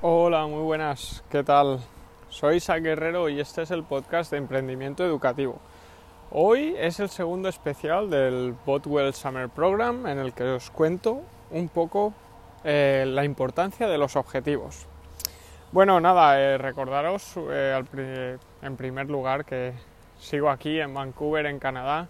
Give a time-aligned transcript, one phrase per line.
[0.00, 1.80] Hola, muy buenas, ¿qué tal?
[2.28, 5.58] Soy Isaac Guerrero y este es el podcast de emprendimiento educativo.
[6.30, 11.68] Hoy es el segundo especial del Botwell Summer Program en el que os cuento un
[11.68, 12.14] poco
[12.62, 14.86] eh, la importancia de los objetivos.
[15.72, 19.72] Bueno, nada, eh, recordaros eh, en primer lugar que
[20.20, 22.06] sigo aquí en Vancouver, en Canadá.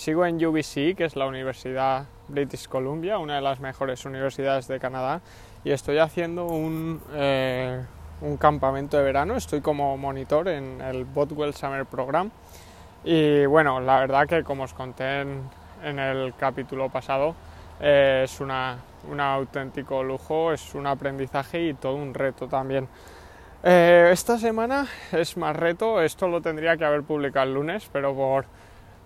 [0.00, 4.80] Sigo en UBC, que es la Universidad British Columbia, una de las mejores universidades de
[4.80, 5.20] Canadá,
[5.62, 7.84] y estoy haciendo un, eh,
[8.22, 9.36] un campamento de verano.
[9.36, 12.30] Estoy como monitor en el Botwell Summer Program.
[13.04, 17.34] Y bueno, la verdad que como os conté en, el capítulo pasado,
[17.78, 22.88] eh, es una, un auténtico lujo, es un aprendizaje y todo un reto también.
[23.62, 28.14] Eh, esta semana es más reto, esto lo tendría que haber publicado el lunes, pero
[28.14, 28.46] por,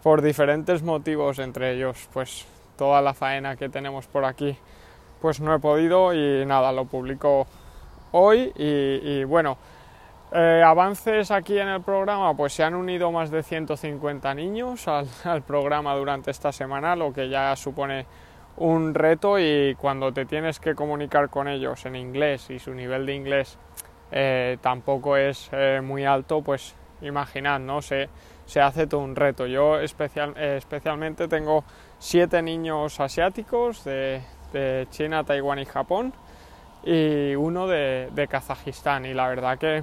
[0.04, 4.56] por diferentes motivos, entre ellos pues toda la faena que tenemos por aquí
[5.24, 7.46] pues no he podido y nada, lo publico
[8.12, 9.56] hoy y, bueno,
[10.30, 14.86] eh, avances aquí en el programa, pues se han unido más de 150 niños
[15.24, 18.04] al, programa durante esta semana, lo que ya supone
[18.58, 23.06] un reto y cuando te tienes que comunicar con ellos en inglés y su nivel
[23.06, 23.56] de inglés
[24.12, 27.80] eh, tampoco es eh, muy alto, pues imaginad, ¿no?
[27.80, 28.10] Se,
[28.46, 29.46] se hace todo un reto.
[29.46, 31.64] Yo especial, especialmente tengo
[31.98, 34.22] siete niños asiáticos de,
[34.90, 36.12] China, Taiwán y Japón
[36.84, 39.06] y uno de, Kazajistán.
[39.06, 39.82] Y la verdad que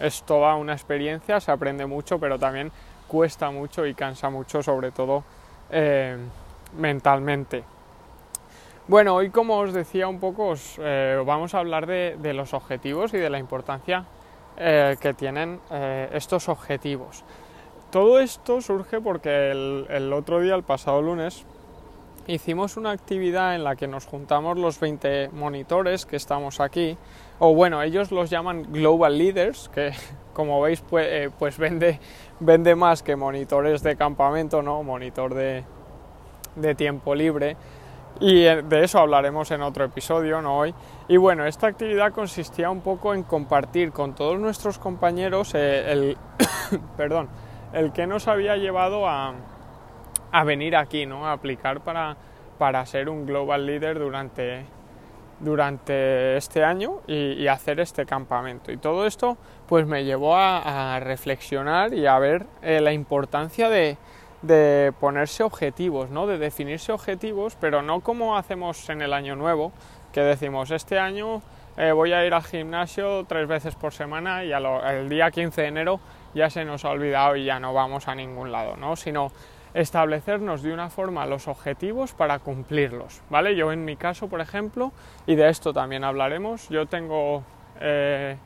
[0.00, 2.72] es toda una experiencia, se aprende mucho, pero también
[3.06, 5.24] cuesta mucho y cansa mucho, sobre todo
[5.70, 6.16] eh,
[6.76, 7.64] mentalmente.
[8.86, 13.18] Bueno, hoy como os decía un poco, eh, vamos a hablar de, los objetivos y
[13.18, 14.04] de la importancia
[14.56, 15.60] eh, que tienen
[16.12, 17.24] estos objetivos.
[17.90, 21.46] Todo esto surge porque el otro día, el pasado lunes,
[22.28, 26.96] hicimos una actividad en la que nos juntamos los 20 monitores que estamos aquí,
[27.38, 29.92] o bueno, ellos los llaman Global Leaders, que
[30.34, 31.98] como veis eh, pues vende,
[32.38, 34.82] vende más que monitores de campamento, ¿no?
[34.82, 35.64] Monitor de,
[36.54, 37.56] de tiempo libre.
[38.20, 40.74] Y eh, de eso hablaremos en otro episodio, no hoy.
[41.08, 46.18] Y bueno, esta actividad consistía un poco en compartir con todos nuestros compañeros eh, el,
[46.96, 47.28] perdón,
[47.72, 49.34] el que nos había llevado a,
[50.32, 51.26] a venir aquí, ¿no?
[51.26, 52.16] A aplicar para,
[52.58, 54.64] para ser un global leader durante,
[55.40, 58.72] durante este año y, hacer este campamento.
[58.72, 59.36] Y todo esto
[59.66, 63.96] pues me llevó a, reflexionar y a ver eh, la importancia de,
[64.42, 66.26] de, ponerse objetivos, ¿no?
[66.26, 69.72] De definirse objetivos, pero no como hacemos en el año nuevo,
[70.12, 71.42] que decimos este año
[71.76, 75.68] eh, voy a ir al gimnasio tres veces por semana y el día 15 de
[75.68, 76.00] enero
[76.34, 78.96] ya se nos ha olvidado y ya no vamos a ningún lado, ¿no?
[78.96, 79.30] Sino
[79.74, 83.54] establecernos de una forma los objetivos para cumplirlos, ¿vale?
[83.56, 84.92] Yo en mi caso, por ejemplo,
[85.26, 87.42] y de esto también hablaremos, yo tengo
[87.80, 88.36] eh,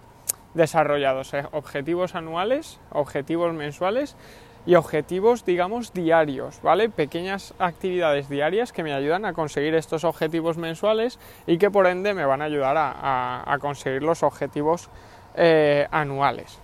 [0.55, 4.17] desarrollados eh, objetivos anuales, objetivos mensuales
[4.65, 6.89] y objetivos, digamos, diarios, ¿vale?
[6.89, 12.15] Pequeñas actividades diarias que me ayudan a conseguir estos objetivos mensuales y que por ende
[12.15, 14.89] me van a ayudar a, conseguir los objetivos
[15.35, 16.62] eh, anuales.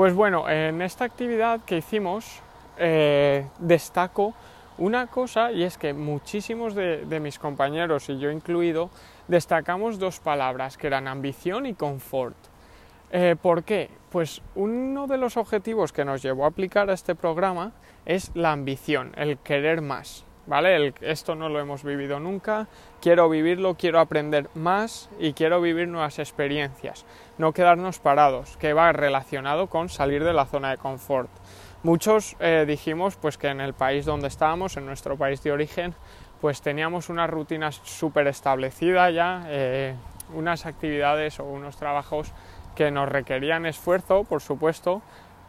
[0.00, 2.40] Pues bueno, en esta actividad que hicimos,
[2.78, 4.32] eh, destaco
[4.78, 8.88] una cosa y es que muchísimos de, mis compañeros y yo incluido
[9.28, 12.34] destacamos dos palabras que eran ambición y confort.
[13.10, 13.90] Eh, ¿Por qué?
[14.08, 17.72] Pues uno de los objetivos que nos llevó a aplicar a este programa
[18.06, 20.24] es la ambición, el querer más.
[20.50, 20.94] ¿Vale?
[21.02, 22.66] esto no lo hemos vivido nunca,
[23.00, 27.06] quiero vivirlo, quiero aprender más y quiero vivir nuevas experiencias,
[27.38, 31.30] no quedarnos parados, que va relacionado con salir de la zona de confort.
[31.84, 35.94] Muchos eh, dijimos pues que en el país donde estábamos, en nuestro país de origen,
[36.40, 39.94] pues teníamos una rutina súper establecida ya, eh,
[40.34, 42.32] unas actividades o unos trabajos
[42.74, 45.00] que nos requerían esfuerzo, por supuesto,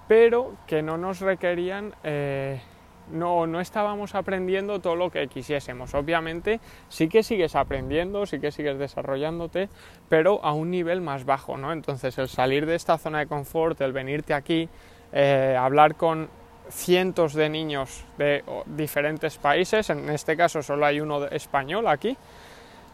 [0.07, 2.61] pero que no nos requerían, eh,
[3.11, 5.93] no, no estábamos aprendiendo todo lo que quisiésemos.
[5.93, 9.69] Obviamente sí que sigues aprendiendo, sí que sigues desarrollándote,
[10.09, 11.71] pero a un nivel más bajo, ¿no?
[11.71, 14.69] Entonces el salir de esta zona de confort, el venirte aquí,
[15.11, 16.29] eh, hablar con
[16.69, 22.17] cientos de niños de diferentes países, en este caso solo hay uno español aquí,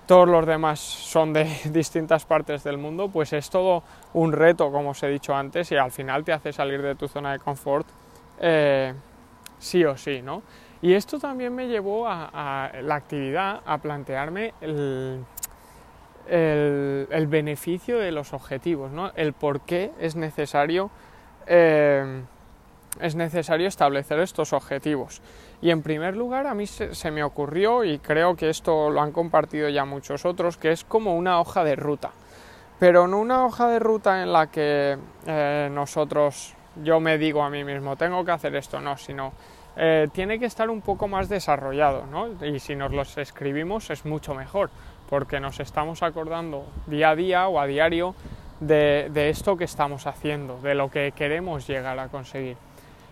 [0.07, 3.83] todos los demás son de distintas partes del mundo, pues es todo
[4.13, 7.07] un reto, como os he dicho antes, y al final te hace salir de tu
[7.07, 7.87] zona de confort
[8.39, 8.93] eh,
[9.59, 10.43] sí o sí, ¿no?
[10.81, 15.25] Y esto también me llevó a, la actividad a plantearme el,
[16.27, 19.11] el, beneficio de los objetivos, ¿no?
[19.15, 20.91] El por qué es necesario
[21.47, 22.21] eh,
[22.99, 25.21] es necesario establecer estos objetivos.
[25.61, 29.11] Y en primer lugar a mí se, me ocurrió, y creo que esto lo han
[29.11, 32.11] compartido ya muchos otros, que es como una hoja de ruta.
[32.79, 36.53] pero no una hoja de ruta en la que eh, nosotros,
[36.83, 39.33] yo me digo a mí mismo, tengo que hacer esto, no, sino
[39.75, 42.43] eh, tiene que estar un poco más desarrollado, ¿no?
[42.45, 44.69] Y si nos los escribimos es mucho mejor,
[45.09, 48.15] porque nos estamos acordando día a día o a diario
[48.59, 52.57] de, de esto que estamos haciendo, de lo que queremos llegar a conseguir.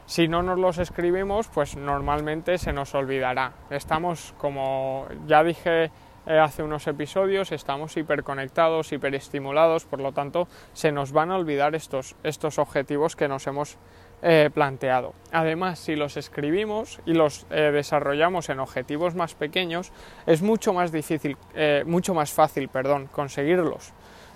[0.07, 3.53] Si no nos los escribimos, pues normalmente se nos olvidará.
[3.71, 5.91] Estamos, como ya dije
[6.27, 11.75] eh, hace unos episodios, estamos hiperconectados, hiperestimulados, por lo tanto se nos van a olvidar
[11.75, 13.77] estos, estos objetivos que nos hemos
[14.23, 15.13] eh, planteado.
[15.31, 19.91] Además, si los escribimos y los eh, desarrollamos en objetivos más pequeños,
[20.25, 21.37] es mucho más difícil,
[21.85, 23.93] mucho más fácil, perdón, conseguirlos.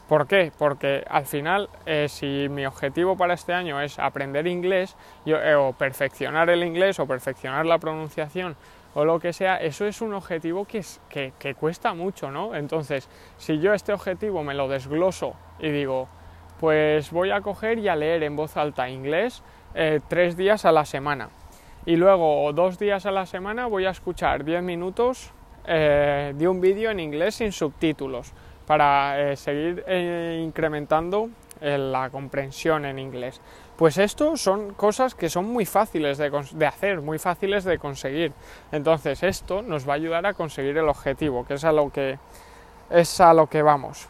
[0.07, 0.51] ¿Por qué?
[0.57, 1.69] Porque al final,
[2.07, 4.95] si mi objetivo para este año es aprender inglés
[5.55, 8.55] o perfeccionar el inglés o perfeccionar la pronunciación
[8.93, 12.55] o lo que sea, eso es un objetivo que, es, que, cuesta mucho, ¿no?
[12.55, 13.07] Entonces,
[13.37, 16.07] si yo este objetivo me lo desgloso y digo,
[16.59, 19.43] pues voy a coger y a leer en voz alta inglés
[19.75, 21.29] eh, tres días a la semana.
[21.85, 25.31] Y luego dos días a la semana voy a escuchar diez minutos
[25.65, 28.33] eh, de un vídeo en inglés sin subtítulos
[28.65, 29.83] para eh, seguir
[30.39, 31.29] incrementando
[31.61, 33.41] la comprensión en inglés.
[33.77, 38.33] Pues esto son cosas que son muy fáciles de, hacer, muy fáciles de conseguir.
[38.71, 42.19] Entonces esto nos va a ayudar a conseguir el objetivo, que es a lo que,
[42.89, 44.09] es a lo que vamos.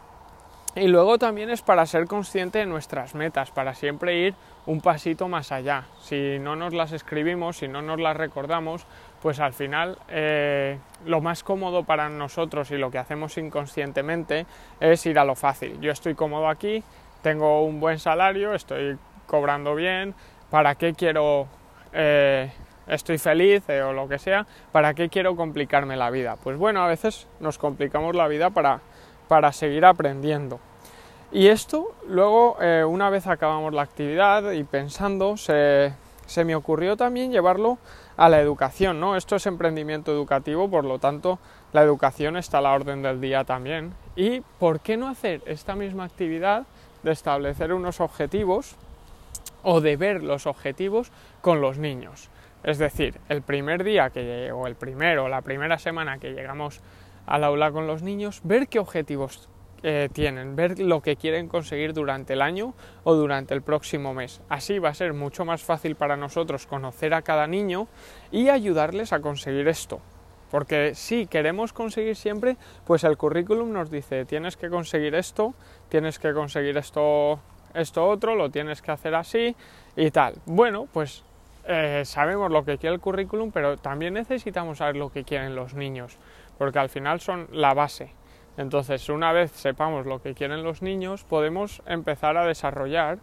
[0.76, 4.34] Y luego también es para ser consciente de nuestras metas, para siempre ir
[4.66, 5.84] un pasito más allá.
[6.00, 8.86] Si no nos las escribimos, si no nos las recordamos,
[9.20, 14.46] pues al final eh, lo más cómodo para nosotros y lo que hacemos inconscientemente
[14.78, 15.80] es ir a lo fácil.
[15.80, 16.82] Yo estoy cómodo aquí,
[17.22, 20.14] tengo un buen salario, estoy cobrando bien,
[20.50, 21.46] ¿para qué quiero,
[21.92, 22.50] eh,
[22.86, 26.36] estoy feliz eh, o lo que sea, ¿para qué quiero complicarme la vida?
[26.42, 28.80] Pues bueno, a veces nos complicamos la vida para,
[29.28, 30.60] para seguir aprendiendo.
[31.32, 35.92] Y esto luego, eh, una vez acabamos la actividad y pensando, se,
[36.26, 37.78] se me ocurrió también llevarlo
[38.16, 39.16] a la educación, ¿no?
[39.16, 41.38] Esto es emprendimiento educativo, por lo tanto,
[41.72, 43.94] la educación está a la orden del día también.
[44.16, 46.66] ¿Y por qué no hacer esta misma actividad
[47.02, 48.76] de establecer unos objetivos
[49.62, 52.30] o de ver los objetivos con los niños.
[52.62, 56.80] Es decir, el primer día que o el primero o la primera semana que llegamos
[57.26, 59.48] al aula con los niños, ver qué objetivos
[59.82, 64.42] eh, tienen, ver lo que quieren conseguir durante el año o durante el próximo mes.
[64.50, 67.88] Así va a ser mucho más fácil para nosotros conocer a cada niño
[68.30, 70.00] y ayudarles a conseguir esto.
[70.50, 72.56] Porque si queremos conseguir siempre,
[72.86, 75.54] pues el currículum nos dice tienes que conseguir esto,
[75.88, 77.40] tienes que conseguir esto
[77.74, 79.54] esto otro, lo tienes que hacer así
[79.96, 80.34] y tal.
[80.46, 81.24] Bueno, pues
[81.66, 85.74] eh, sabemos lo que quiere el currículum, pero también necesitamos saber lo que quieren los
[85.74, 86.18] niños,
[86.58, 88.12] porque al final son la base.
[88.56, 93.18] Entonces, una vez sepamos lo que quieren los niños, podemos empezar a desarrollar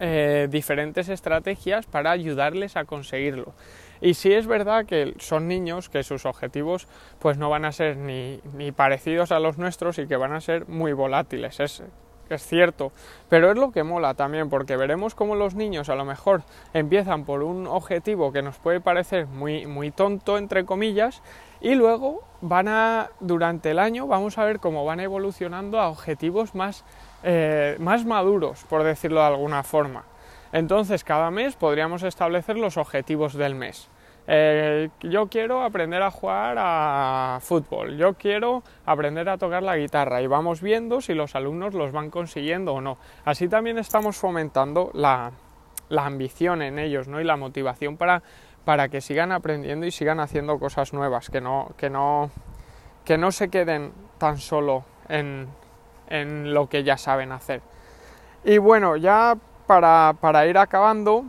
[0.00, 3.54] eh, diferentes estrategias para ayudarles a conseguirlo.
[4.00, 7.96] Y si es verdad que son niños, que sus objetivos pues no van a ser
[7.96, 11.60] ni, ni parecidos a los nuestros y que van a ser muy volátiles.
[11.60, 11.82] Es
[12.30, 12.92] es cierto,
[13.28, 16.42] pero es lo que mola también, porque veremos cómo los niños a lo mejor
[16.74, 21.22] empiezan por un objetivo que nos puede parecer muy, muy tonto, entre comillas,
[21.60, 26.54] y luego van a, durante el año, vamos a ver cómo van evolucionando a objetivos
[26.54, 26.84] más,
[27.22, 30.04] eh, más maduros, por decirlo de alguna forma.
[30.52, 33.90] Entonces, cada mes podríamos establecer los objetivos del mes.
[34.30, 40.20] Eh, yo quiero aprender a jugar a fútbol, yo quiero aprender a tocar la guitarra
[40.20, 42.98] y vamos viendo si los alumnos los van consiguiendo o no.
[43.24, 45.32] Así también estamos fomentando la,
[45.96, 47.22] ambición en ellos ¿no?
[47.22, 48.22] y la motivación para,
[48.66, 52.30] para que sigan aprendiendo y sigan haciendo cosas nuevas, que no, que no,
[53.06, 55.48] que no se queden tan solo en,
[56.10, 57.62] en lo que ya saben hacer.
[58.44, 59.38] Y bueno, ya
[59.68, 61.26] para, ir acabando,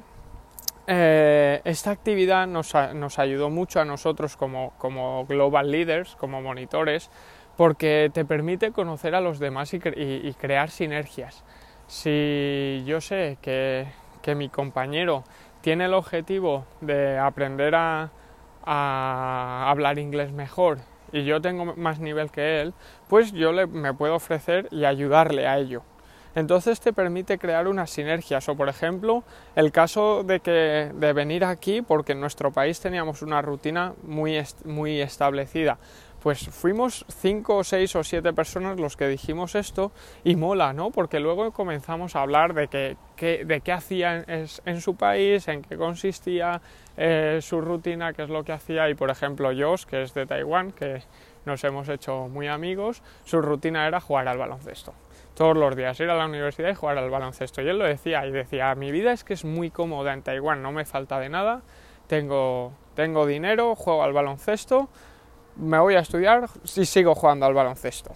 [0.88, 7.12] eh, esta actividad nos, ayudó mucho a nosotros como, global leaders, como monitores,
[7.58, 11.43] porque te permite conocer a los demás y, crear sinergias.
[11.88, 13.88] Si yo sé que,
[14.36, 15.24] mi compañero
[15.62, 18.10] tiene el objetivo de aprender a,
[18.65, 20.77] hablar inglés mejor
[21.12, 22.74] y yo tengo más nivel que él,
[23.08, 25.81] pues yo le, me puedo ofrecer y ayudarle a ello.
[26.36, 29.24] Entonces te permite crear unas sinergias o por ejemplo
[29.55, 34.41] el caso de que de venir aquí porque en nuestro país teníamos una rutina muy,
[34.63, 35.77] muy establecida
[36.21, 39.91] pues fuimos cinco o seis o siete personas los que dijimos esto
[40.24, 40.91] y mola, ¿no?
[40.91, 46.62] Porque luego comenzamos a hablar de, qué hacía en, su país, en qué consistía
[46.98, 50.25] eh, su rutina, qué es lo que hacía y por ejemplo Josh, que es de
[50.25, 51.01] Taiwán, que
[51.45, 54.93] nos hemos hecho muy amigos, su rutina era jugar al baloncesto.
[55.39, 57.62] Todos los días, ir a la universidad y jugar al baloncesto.
[57.62, 60.62] Y él lo decía, y decía, mi vida es que es muy cómoda en Taiwán,
[60.62, 61.62] no me falta de nada,
[62.08, 64.89] tengo, tengo dinero, juego al baloncesto,
[65.55, 68.12] me voy a estudiar y sigo jugando al baloncesto.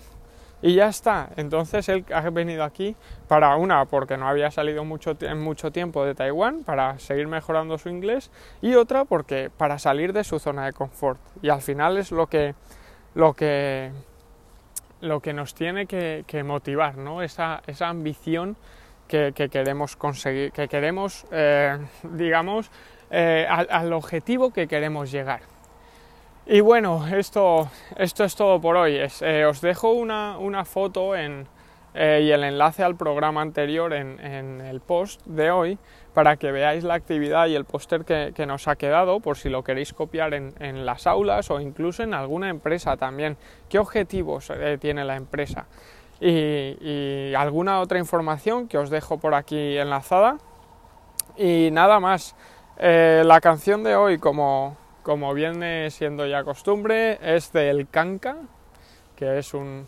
[0.62, 1.30] Y ya está.
[1.38, 2.94] Entonces él ha venido aquí
[3.30, 5.16] para una, porque no había salido mucho,
[5.72, 10.40] tiempo de Taiwán, para seguir mejorando su inglés, y otra porque para salir de su
[10.40, 11.22] zona de confort.
[11.42, 12.54] Y al final es lo que,
[13.16, 13.94] lo que,
[15.04, 17.22] lo que nos tiene que, motivar, ¿no?
[17.22, 18.56] Esa, esa ambición
[19.08, 22.72] que, queremos conseguir, que queremos, eh, digamos,
[23.12, 25.42] eh, al objetivo que queremos llegar.
[26.46, 28.98] Y bueno, esto, esto es todo por hoy.
[29.22, 31.48] Eh, os dejo una, foto en,
[31.94, 35.78] eh, y el enlace al programa anterior en, el post de hoy
[36.14, 39.64] para que veáis la actividad y el póster que, nos ha quedado por si lo
[39.64, 43.38] queréis copiar en, las aulas o incluso en alguna empresa también.
[43.70, 45.66] ¿Qué objetivos eh, tiene la empresa?
[46.20, 50.38] Y, alguna otra información que os dejo por aquí enlazada.
[51.36, 52.36] Y nada más.
[52.78, 58.38] la canción de hoy, como, como viene siendo ya costumbre, es del Kanka,
[59.16, 59.86] que es un,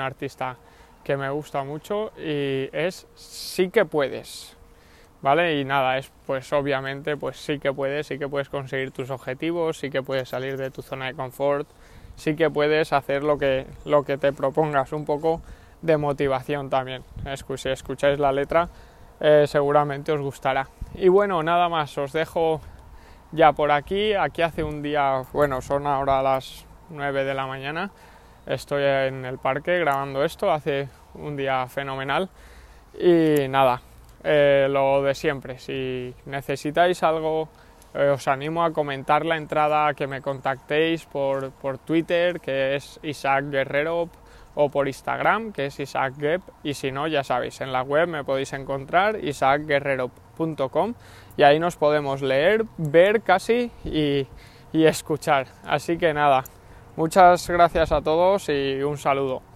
[0.00, 0.56] artista
[1.04, 4.56] que me gusta mucho y es Sí que puedes.
[5.22, 5.60] ¿Vale?
[5.60, 9.78] Y nada, es pues obviamente pues sí que puedes, sí que puedes conseguir tus objetivos,
[9.78, 11.68] sí que puedes salir de tu zona de confort,
[12.16, 15.42] sí que puedes hacer lo que, lo que te propongas, un poco
[15.82, 17.02] de motivación también.
[17.56, 18.68] Si escucháis la letra,
[19.20, 20.68] eh, seguramente os gustará.
[20.94, 22.60] Y bueno, nada más, os dejo
[23.32, 24.14] ya por aquí.
[24.14, 27.90] Aquí hace un día, bueno, son ahora las 9 de la mañana.
[28.46, 32.28] Estoy en el parque grabando esto, hace un día fenomenal.
[32.98, 33.80] Y nada,
[34.24, 35.58] eh, lo de siempre.
[35.58, 37.48] Si necesitáis algo,
[37.94, 42.98] eh, os animo a comentar la entrada, que me contactéis por, por Twitter, que es
[43.02, 44.08] Isaac Guerrero,
[44.54, 48.08] o por Instagram, que es Isaac Gep, y si no, ya sabéis, en la web
[48.08, 50.94] me podéis encontrar isaacguerrero.com
[51.36, 54.26] y ahí nos podemos leer, ver casi y,
[54.72, 55.46] y escuchar.
[55.64, 56.44] Así que nada,
[56.96, 59.49] muchas gracias a todos y un saludo.